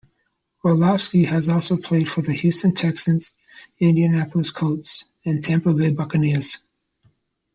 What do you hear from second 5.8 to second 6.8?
Buccaneers.